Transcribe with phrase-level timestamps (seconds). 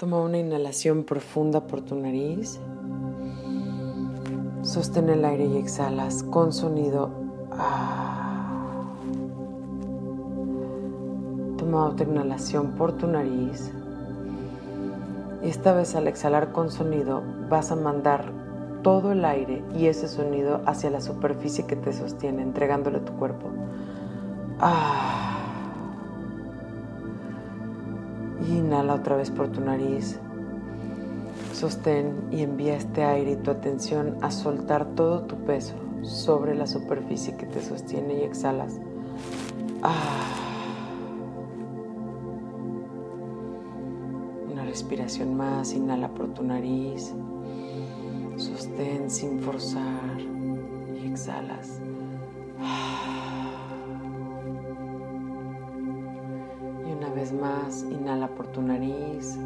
[0.00, 2.58] Toma una inhalación profunda por tu nariz.
[4.62, 7.10] Sostén el aire y exhalas con sonido.
[7.52, 8.94] Ah.
[11.58, 13.70] Toma otra inhalación por tu nariz.
[15.42, 18.32] Esta vez al exhalar con sonido vas a mandar
[18.82, 23.12] todo el aire y ese sonido hacia la superficie que te sostiene, entregándole a tu
[23.18, 23.50] cuerpo.
[24.60, 25.19] Ah.
[28.50, 30.18] Inhala otra vez por tu nariz.
[31.52, 36.66] Sostén y envía este aire y tu atención a soltar todo tu peso sobre la
[36.66, 38.80] superficie que te sostiene y exhalas.
[39.82, 39.94] Ah.
[44.50, 47.12] Una respiración más, inhala por tu nariz.
[48.36, 50.18] Sostén sin forzar
[51.00, 51.80] y exhalas.
[57.32, 59.38] Más, inhala por tu nariz,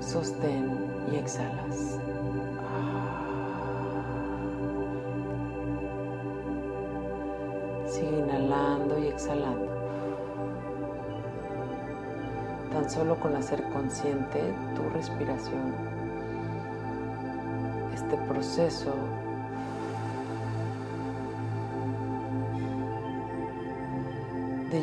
[0.00, 0.70] sostén
[1.12, 1.98] y exhalas.
[7.86, 9.66] Sigue inhalando y exhalando.
[12.72, 15.74] Tan solo con hacer consciente tu respiración,
[17.94, 18.92] este proceso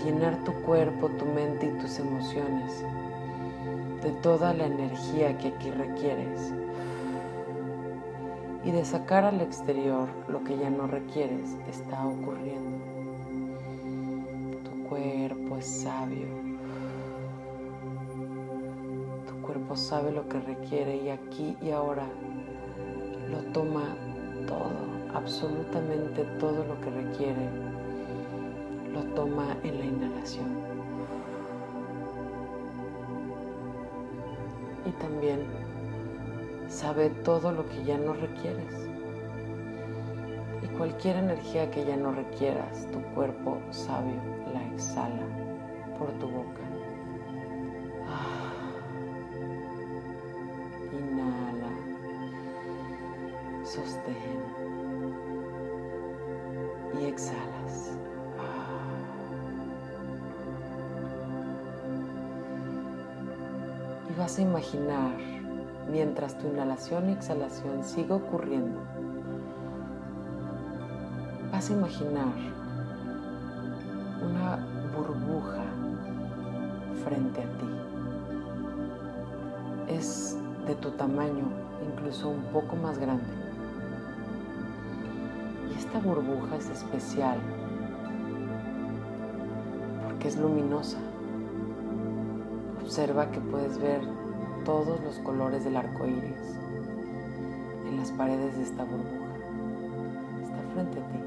[0.06, 2.86] llenar tu cuerpo, tu mente y tus emociones
[4.04, 6.54] de toda la energía que aquí requieres
[8.64, 12.78] y de sacar al exterior lo que ya no requieres está ocurriendo.
[14.64, 16.28] Tu cuerpo es sabio.
[19.28, 22.06] Tu cuerpo sabe lo que requiere y aquí y ahora
[23.32, 23.96] lo toma
[24.48, 27.50] todo, absolutamente todo lo que requiere
[28.96, 30.58] lo toma en la inhalación.
[34.86, 35.42] Y también
[36.70, 38.88] sabe todo lo que ya no requieres.
[40.64, 44.22] Y cualquier energía que ya no requieras, tu cuerpo sabio
[44.54, 45.28] la exhala
[46.00, 46.65] por tu boca.
[64.18, 65.12] Vas a imaginar
[65.92, 68.80] mientras tu inhalación y exhalación siga ocurriendo.
[71.52, 72.34] Vas a imaginar
[74.22, 74.66] una
[74.96, 75.64] burbuja
[77.04, 77.68] frente a ti.
[79.94, 81.46] Es de tu tamaño,
[81.86, 83.26] incluso un poco más grande.
[85.70, 87.38] Y esta burbuja es especial
[90.08, 91.00] porque es luminosa.
[92.96, 94.00] Observa que puedes ver
[94.64, 96.58] todos los colores del arco iris
[97.86, 99.36] en las paredes de esta burbuja.
[100.42, 101.20] Está frente a ti.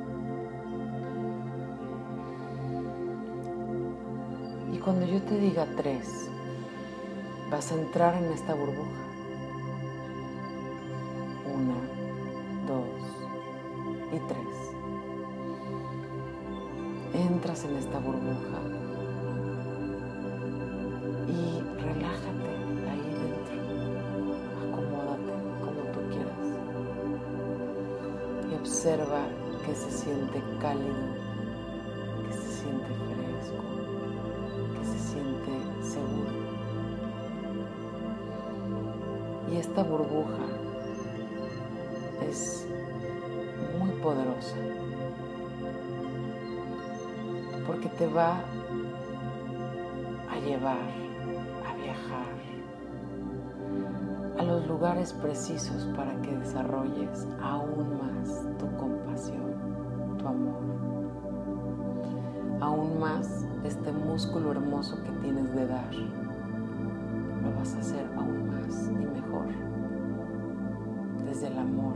[4.72, 6.30] Y cuando yo te diga tres,
[7.50, 9.07] vas a entrar en esta burbuja.
[39.68, 40.46] Esta burbuja
[42.26, 42.66] es
[43.78, 44.56] muy poderosa
[47.66, 48.40] porque te va
[50.30, 50.88] a llevar
[51.66, 52.26] a viajar
[54.38, 60.62] a los lugares precisos para que desarrolles aún más tu compasión, tu amor,
[62.60, 65.92] aún más este músculo hermoso que tienes de dar.
[67.42, 68.08] Lo vas a hacer
[71.27, 71.95] desde el amor,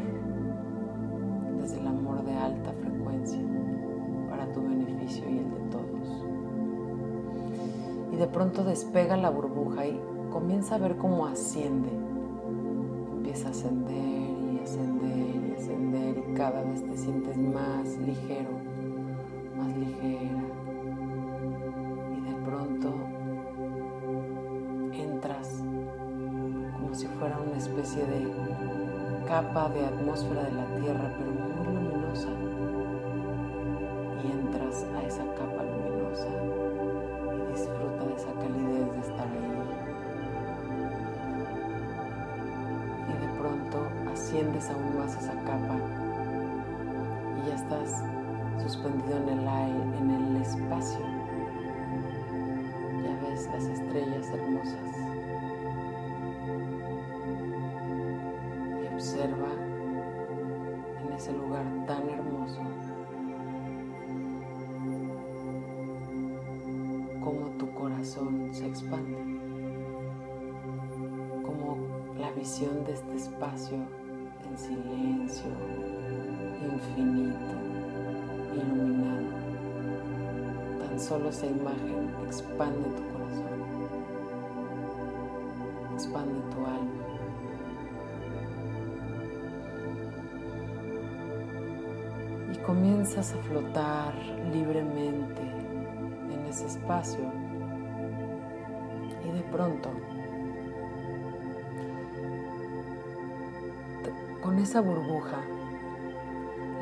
[1.60, 3.40] desde el amor de alta frecuencia
[4.30, 6.24] para tu beneficio y el de todos.
[8.12, 10.00] Y de pronto despega la burbuja y
[10.30, 12.02] comienza a ver cómo asciende
[13.22, 18.50] empieza a ascender y ascender y ascender y cada vez te sientes más ligero,
[19.56, 20.41] más ligera.
[29.42, 32.28] Capa de atmósfera de la Tierra, pero muy luminosa.
[34.22, 36.28] Y entras a esa capa luminosa
[37.34, 39.52] y disfruta de esa calidez de estar ahí
[43.42, 45.76] pronto asciendes aún más esa capa
[47.42, 48.04] y ya estás
[48.62, 51.00] suspendido en el aire, en el espacio.
[53.02, 54.91] Ya ves las estrellas hermosas.
[61.22, 62.58] Ese lugar tan hermoso.
[67.22, 69.16] Cómo tu corazón se expande,
[71.44, 71.76] cómo
[72.18, 73.76] la visión de este espacio
[74.48, 75.52] en silencio,
[76.60, 77.54] infinito,
[78.56, 79.28] iluminado.
[80.80, 83.61] Tan solo esa imagen expande tu corazón,
[93.02, 94.14] comienzas a flotar
[94.52, 95.42] libremente
[96.30, 97.18] en ese espacio
[99.24, 99.90] y de pronto
[104.40, 105.40] con esa burbuja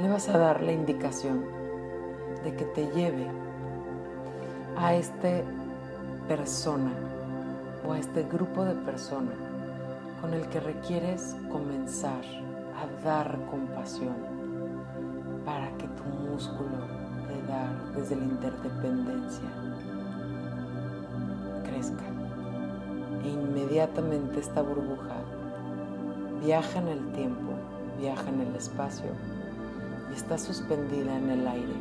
[0.02, 1.42] le vas a dar la indicación
[2.44, 3.26] de que te lleve
[4.76, 5.40] a esta
[6.28, 6.92] persona
[7.88, 9.38] o a este grupo de personas
[10.20, 12.20] con el que requieres comenzar
[12.76, 14.29] a dar compasión
[15.44, 16.78] para que tu músculo
[17.28, 19.48] de dar desde la interdependencia
[21.64, 22.04] crezca.
[23.24, 25.16] E inmediatamente esta burbuja
[26.42, 27.52] viaja en el tiempo,
[27.98, 29.10] viaja en el espacio
[30.10, 31.74] y está suspendida en el aire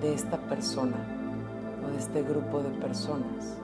[0.00, 0.96] de esta persona
[1.84, 3.56] o de este grupo de personas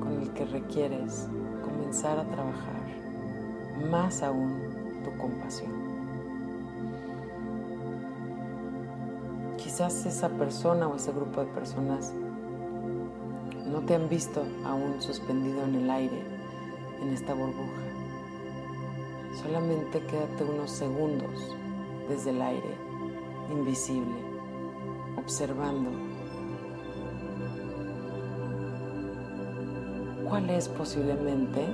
[0.00, 1.28] con el que requieres
[1.62, 2.82] comenzar a trabajar
[3.90, 4.60] más aún
[5.04, 5.87] tu compasión.
[9.78, 12.12] Quizás esa persona o ese grupo de personas
[13.70, 16.20] no te han visto aún suspendido en el aire,
[17.00, 17.84] en esta burbuja.
[19.40, 21.54] Solamente quédate unos segundos
[22.08, 22.74] desde el aire,
[23.52, 24.16] invisible
[25.16, 25.90] observando
[30.28, 31.64] cuál es posiblemente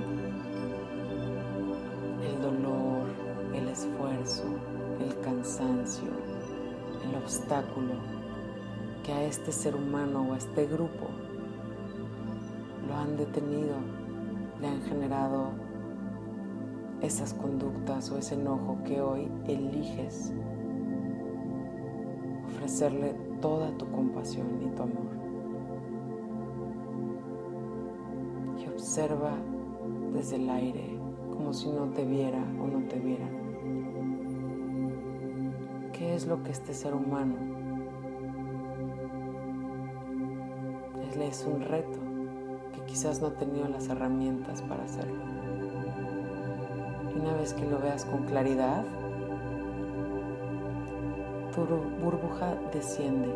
[2.23, 3.07] el dolor,
[3.55, 4.45] el esfuerzo,
[5.01, 6.34] el cansancio,
[7.09, 7.95] el obstáculo
[9.03, 11.09] que a este ser humano o a este grupo
[12.89, 13.77] lo han detenido,
[14.61, 15.51] le han generado
[17.03, 20.33] esas conductas o ese enojo que hoy eliges
[22.47, 25.05] ofrecerle toda tu compasión y tu amor.
[28.59, 29.33] Y observa
[30.15, 30.99] desde el aire
[31.31, 33.44] como si no te viera o no te viera.
[36.15, 37.35] ¿Qué es lo que este ser humano
[41.21, 41.99] es un reto
[42.73, 45.25] que quizás no ha tenido las herramientas para hacerlo?
[47.13, 48.85] Y una vez que lo veas con claridad,
[51.53, 51.67] tu
[52.01, 53.35] burbuja desciende.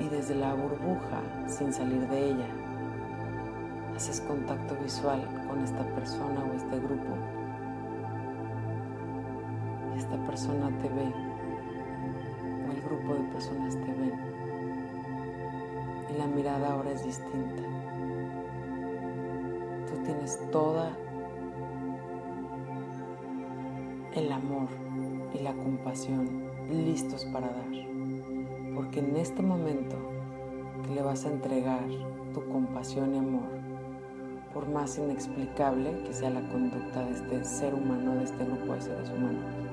[0.00, 2.48] Y desde la burbuja, sin salir de ella,
[3.94, 7.37] haces contacto visual con esta persona o este grupo.
[10.10, 11.12] Esta persona te ve,
[12.66, 14.14] o el grupo de personas te ven.
[16.08, 17.62] Y la mirada ahora es distinta.
[19.86, 20.96] Tú tienes toda
[24.14, 24.68] el amor
[25.34, 27.66] y la compasión listos para dar.
[28.74, 29.96] Porque en este momento
[30.86, 31.84] que le vas a entregar
[32.32, 33.58] tu compasión y amor,
[34.54, 38.80] por más inexplicable que sea la conducta de este ser humano, de este grupo de
[38.80, 39.67] seres humanos,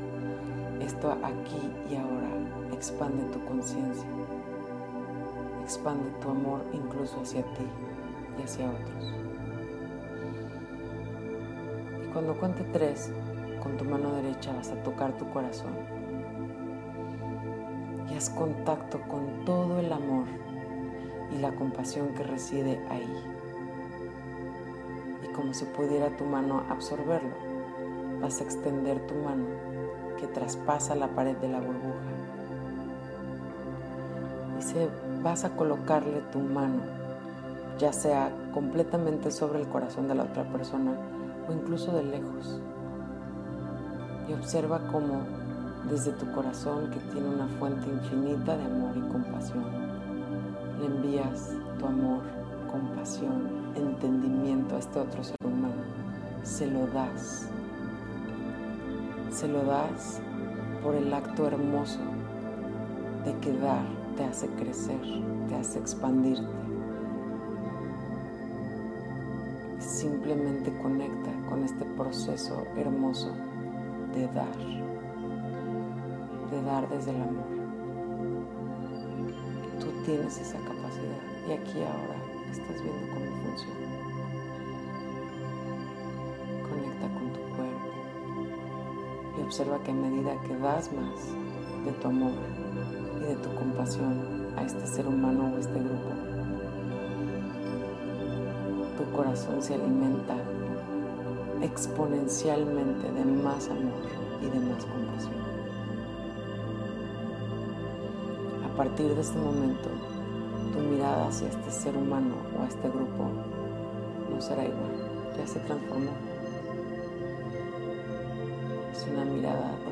[1.12, 2.30] aquí y ahora
[2.72, 4.08] expande tu conciencia,
[5.64, 7.66] expande tu amor incluso hacia ti
[8.40, 9.14] y hacia otros.
[12.04, 13.12] Y cuando cuente tres,
[13.62, 15.74] con tu mano derecha vas a tocar tu corazón
[18.10, 20.26] y haz contacto con todo el amor
[21.36, 23.24] y la compasión que reside ahí.
[25.24, 27.34] Y como si pudiera tu mano absorberlo,
[28.22, 29.75] vas a extender tu mano
[30.20, 32.00] que traspasa la pared de la burbuja.
[34.60, 34.90] Se,
[35.22, 36.82] vas a colocarle tu mano,
[37.78, 40.92] ya sea completamente sobre el corazón de la otra persona
[41.48, 42.60] o incluso de lejos
[44.28, 45.22] y observa cómo
[45.90, 49.66] desde tu corazón que tiene una fuente infinita de amor y compasión,
[50.80, 52.24] le envías tu amor,
[52.72, 55.84] compasión, entendimiento a este otro ser humano.
[56.44, 57.50] Se lo das.
[59.36, 60.22] Se lo das
[60.82, 62.00] por el acto hermoso
[63.26, 63.84] de que dar
[64.16, 65.02] te hace crecer,
[65.50, 66.66] te hace expandirte.
[69.80, 73.32] simplemente conecta con este proceso hermoso
[74.14, 74.58] de dar,
[76.52, 77.46] de dar desde el amor.
[79.80, 82.16] Tú tienes esa capacidad y aquí ahora
[82.52, 84.05] estás viendo cómo funciona.
[89.46, 91.20] Observa que a medida que das más
[91.86, 92.32] de tu amor
[93.22, 94.20] y de tu compasión
[94.58, 96.10] a este ser humano o este grupo,
[98.98, 100.36] tu corazón se alimenta
[101.62, 104.10] exponencialmente de más amor
[104.42, 105.46] y de más compasión.
[108.64, 109.90] A partir de este momento,
[110.74, 113.30] tu mirada hacia este ser humano o a este grupo
[114.34, 114.92] no será igual,
[115.38, 116.35] ya se transformó.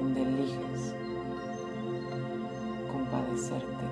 [0.03, 0.95] Donde eliges
[2.91, 3.85] compadecerte,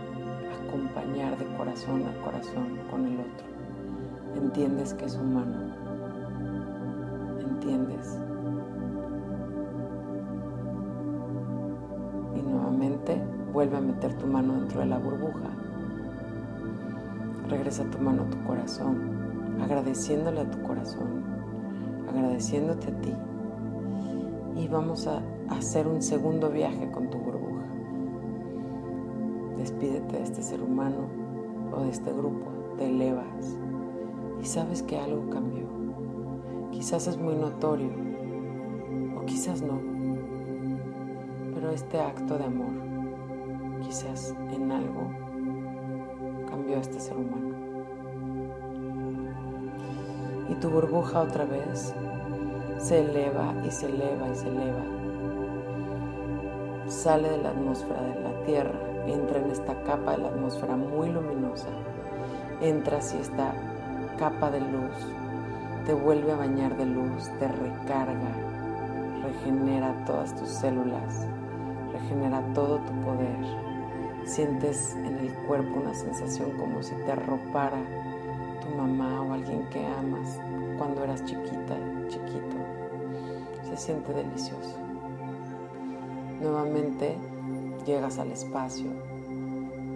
[0.67, 3.47] acompañar de corazón a corazón con el otro.
[4.35, 5.73] Entiendes que es humano,
[7.39, 8.17] entiendes.
[12.35, 13.21] Y nuevamente
[13.53, 15.51] vuelve a meter tu mano dentro de la burbuja
[17.51, 18.97] Regresa tu mano a tu corazón,
[19.61, 21.21] agradeciéndole a tu corazón,
[22.09, 23.13] agradeciéndote a ti.
[24.55, 27.65] Y vamos a hacer un segundo viaje con tu burbuja.
[29.57, 31.07] Despídete de este ser humano
[31.71, 33.57] o de este grupo, te elevas
[34.41, 35.65] y sabes que algo cambió.
[36.71, 37.91] Quizás es muy notorio
[39.17, 39.79] o quizás no,
[41.53, 42.73] pero este acto de amor
[43.81, 45.11] quizás en algo
[46.49, 47.55] cambió a este ser humano.
[50.49, 51.93] Y tu burbuja otra vez
[52.77, 55.00] se eleva y se eleva y se eleva.
[56.91, 61.09] Sale de la atmósfera de la Tierra, entra en esta capa de la atmósfera muy
[61.09, 61.69] luminosa.
[62.59, 63.53] Entra y esta
[64.19, 64.93] capa de luz
[65.85, 68.35] te vuelve a bañar de luz, te recarga,
[69.23, 71.25] regenera todas tus células,
[71.93, 73.71] regenera todo tu poder
[74.25, 77.81] Sientes en el cuerpo una sensación como si te arropara
[78.61, 80.39] tu mamá o alguien que amas
[80.77, 81.75] cuando eras chiquita,
[82.07, 82.57] chiquito.
[83.63, 84.90] Se siente delicioso.
[86.41, 87.15] Nuevamente
[87.85, 88.91] llegas al espacio,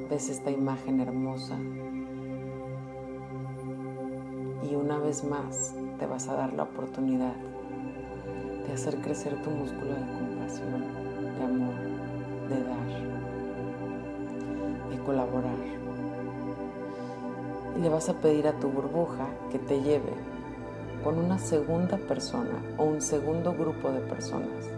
[0.10, 1.58] ves esta imagen hermosa
[4.70, 7.34] y una vez más te vas a dar la oportunidad
[8.68, 10.84] de hacer crecer tu músculo de compasión,
[11.38, 11.76] de amor,
[12.50, 12.86] de dar
[15.06, 15.56] colaborar.
[17.78, 20.14] Y le vas a pedir a tu burbuja que te lleve
[21.04, 24.75] con una segunda persona o un segundo grupo de personas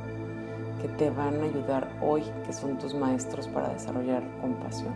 [0.98, 4.94] te van a ayudar hoy, que son tus maestros para desarrollar compasión.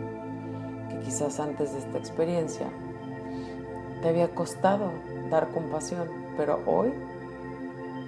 [0.90, 2.68] Que quizás antes de esta experiencia
[4.02, 4.92] te había costado
[5.30, 6.92] dar compasión, pero hoy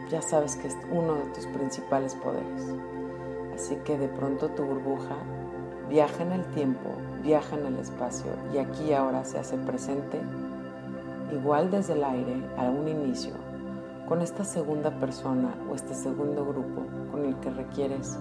[0.09, 2.73] ya sabes que es uno de tus principales poderes.
[3.55, 5.15] Así que de pronto tu burbuja
[5.89, 6.89] viaja en el tiempo,
[7.23, 10.19] viaja en el espacio y aquí ahora se hace presente,
[11.31, 13.33] igual desde el aire a un inicio,
[14.07, 18.17] con esta segunda persona o este segundo grupo con el que requieres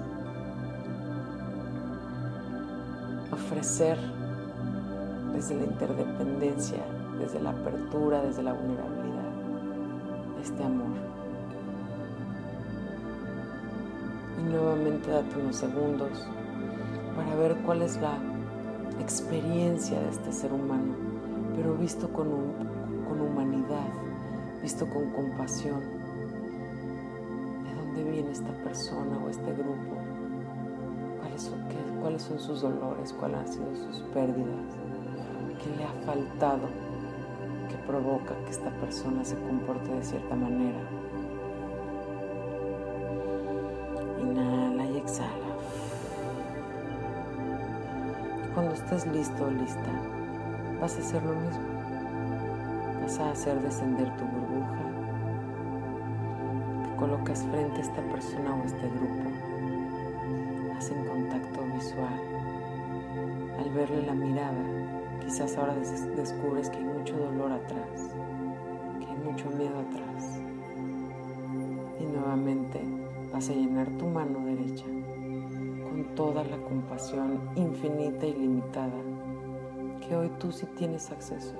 [3.33, 3.99] ofrecer
[5.33, 6.79] desde la interdependencia,
[7.19, 9.33] desde la apertura, desde la vulnerabilidad,
[10.41, 10.93] este amor.
[14.39, 16.27] Y nuevamente date unos segundos
[17.17, 18.19] para ver cuál es la
[19.01, 20.95] experiencia de este ser humano,
[21.57, 22.29] pero visto con,
[23.09, 23.89] con humanidad,
[24.63, 25.81] visto con compasión.
[27.65, 29.97] ¿De dónde viene esta persona o este grupo?
[31.19, 31.59] ¿Cuáles son,
[32.01, 33.13] ¿Cuáles son sus dolores?
[33.13, 34.77] ¿Cuáles han sido sus pérdidas?
[35.63, 36.69] ¿Qué le ha faltado
[37.69, 40.81] que provoca que esta persona se comporte de cierta manera?
[44.21, 45.53] Inhala y exhala.
[48.55, 49.91] Cuando estés listo o lista,
[50.81, 51.82] vas a hacer lo mismo.
[53.03, 54.85] Vas a hacer descender tu burbuja.
[56.85, 59.31] Te colocas frente a esta persona o a este grupo.
[60.77, 62.21] Hacen contacto visual.
[63.59, 64.65] Al verle la mirada,
[65.21, 65.75] quizás ahora
[66.17, 68.15] descubres que hay mucho dolor atrás,
[68.99, 70.41] que hay mucho miedo atrás.
[72.01, 72.81] Y nuevamente
[73.33, 74.87] vas a llenar tu mano derecha
[76.15, 79.01] toda la compasión infinita y limitada
[80.07, 81.55] que hoy tú sí tienes acceso,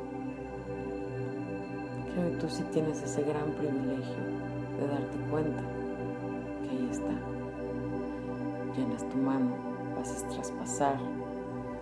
[2.15, 4.17] que tú sí tienes ese gran privilegio
[4.79, 5.63] de darte cuenta
[6.63, 7.13] que ahí está.
[8.77, 9.55] Llenas tu mano,
[9.97, 10.99] vas a traspasar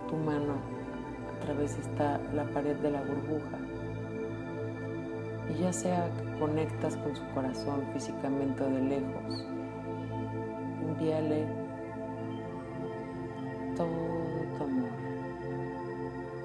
[0.07, 0.55] tu mano
[1.35, 3.57] a través de la pared de la burbuja
[5.49, 9.47] Y ya sea que conectas con su corazón físicamente o de lejos,
[10.81, 11.45] envíale
[13.75, 13.87] todo
[14.57, 14.89] tu amor,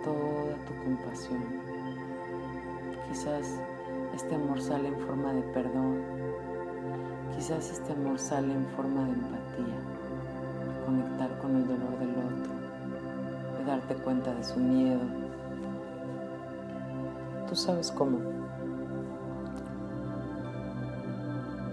[0.04, 1.44] toda tu compasión.
[3.08, 3.60] Quizás
[4.16, 6.00] este amor sale en forma de perdón,
[7.34, 9.76] quizás este amor sale en forma de empatía,
[10.64, 12.52] de conectar con el dolor del otro,
[13.58, 15.02] de darte cuenta de su miedo.
[17.46, 18.18] Tú sabes cómo.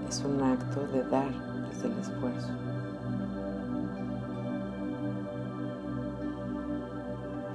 [0.10, 1.32] Es un acto de dar
[1.70, 2.50] desde el esfuerzo.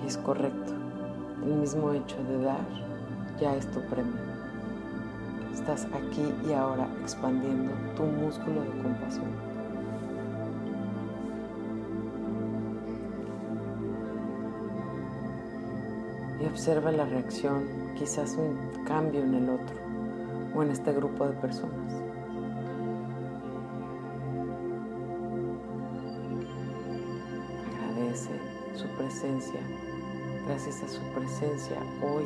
[0.03, 0.73] Y es correcto.
[1.45, 2.67] El mismo hecho de dar
[3.39, 4.28] ya es tu premio.
[5.69, 9.27] Estás aquí y ahora expandiendo tu músculo de compasión.
[16.41, 17.67] Y observa la reacción,
[17.99, 19.77] quizás un cambio en el otro
[20.55, 21.93] o en este grupo de personas.
[27.91, 28.31] Agradece
[28.75, 29.61] su presencia.
[30.47, 32.25] Gracias a su presencia hoy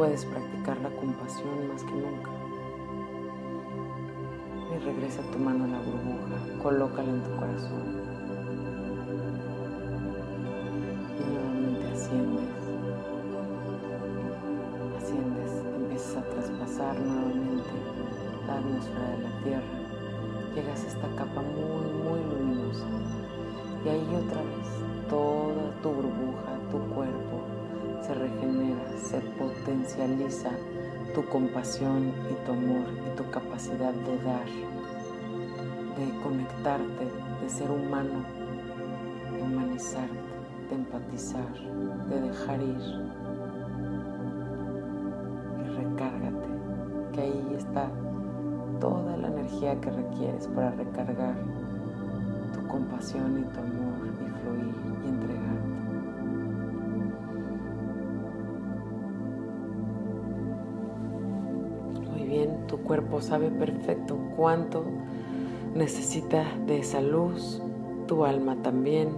[0.00, 2.30] puedes practicar la compasión más que nunca.
[4.74, 8.00] Y regresa tu mano a la burbuja, colócala en tu corazón.
[11.18, 12.48] Y nuevamente asciendes.
[14.96, 17.68] Asciendes, empiezas a traspasar nuevamente
[18.46, 19.78] la atmósfera de la Tierra.
[20.54, 22.86] Llegas a esta capa muy, muy luminosa.
[23.84, 27.59] Y ahí otra vez, toda tu burbuja, tu cuerpo,
[28.02, 30.50] se regenera, se potencializa
[31.14, 34.46] tu compasión y tu amor y tu capacidad de dar,
[35.96, 37.08] de conectarte,
[37.42, 38.24] de ser humano,
[39.32, 40.14] de humanizarte,
[40.68, 41.52] de empatizar,
[42.08, 43.10] de dejar ir.
[45.58, 46.48] Y recárgate,
[47.12, 47.90] que ahí está
[48.80, 51.34] toda la energía que requieres para recargar
[52.54, 53.89] tu compasión y tu amor
[62.90, 64.82] cuerpo sabe perfecto cuánto
[65.76, 67.62] necesita de esa luz,
[68.08, 69.14] tu alma también,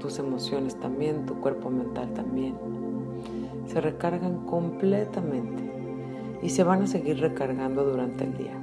[0.00, 2.56] tus emociones también, tu cuerpo mental también.
[3.68, 5.70] Se recargan completamente
[6.42, 8.58] y se van a seguir recargando durante el día.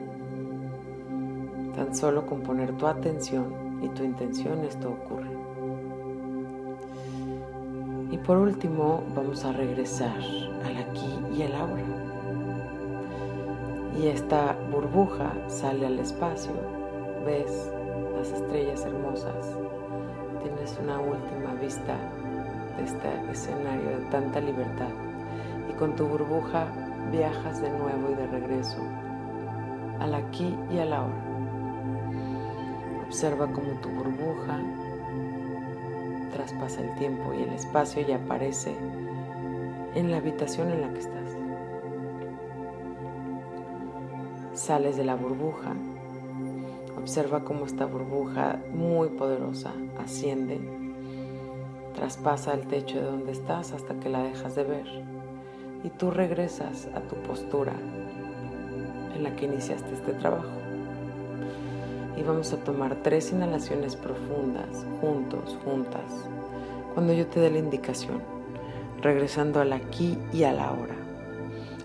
[1.77, 3.45] Tan solo con poner tu atención
[3.81, 5.31] y tu intención esto ocurre.
[8.11, 10.17] Y por último vamos a regresar
[10.65, 11.92] al aquí y al ahora
[13.95, 16.53] y esta burbuja sale al espacio,
[17.25, 17.71] ves
[18.17, 19.57] las estrellas hermosas,
[20.41, 21.97] tienes una última vista
[22.77, 24.89] de este escenario de tanta libertad
[25.69, 26.67] y con tu burbuja
[27.11, 28.81] viajas de nuevo y de regreso
[29.99, 31.23] al aquí y a la hora.
[33.05, 34.59] Observa cómo tu burbuja
[36.33, 38.75] traspasa el tiempo y el espacio y aparece
[39.93, 41.22] en la habitación en la que estás.
[44.53, 45.73] Sales de la burbuja.
[46.95, 50.59] Observa cómo esta burbuja muy poderosa asciende,
[51.95, 54.85] traspasa el techo de donde estás hasta que la dejas de ver.
[55.83, 57.73] Y tú regresas a tu postura
[59.15, 60.45] en la que iniciaste este trabajo.
[62.15, 66.11] Y vamos a tomar tres inhalaciones profundas, juntos, juntas,
[66.93, 68.21] cuando yo te dé la indicación,
[69.01, 70.95] regresando al aquí y a la hora.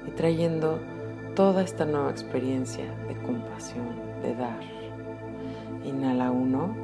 [0.07, 0.78] Y trayendo
[1.38, 4.59] toda esta nueva experiencia de compasión, de dar.
[5.85, 6.74] Inhala uno.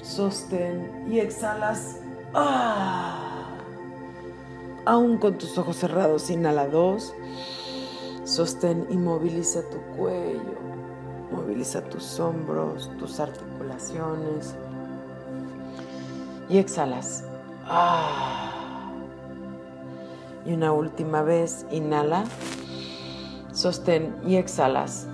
[0.00, 1.98] Sostén y exhalas.
[2.32, 3.48] ¡Ah!
[4.86, 7.12] Aún con tus ojos cerrados, inhala dos.
[8.22, 10.54] Sostén y moviliza tu cuello.
[11.32, 14.54] Moviliza tus hombros, tus articulaciones.
[16.48, 17.24] Y exhalas.
[17.64, 18.49] ¡Ah!
[20.46, 22.24] Y una última vez, inhala,
[23.52, 25.06] sostén y exhalas.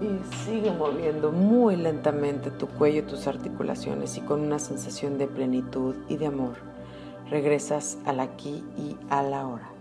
[0.00, 5.94] Y sigue moviendo muy lentamente tu cuello, tus articulaciones y con una sensación de plenitud
[6.08, 6.68] y de amor
[7.30, 9.77] regresas al aquí y a la hora.